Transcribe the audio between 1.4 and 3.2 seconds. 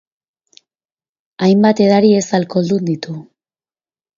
Hainbat edari ez alkoholdun ditu.